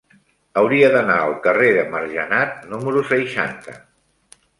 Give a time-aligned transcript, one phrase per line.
[0.59, 3.77] Hauria d'anar al carrer de Margenat número seixanta.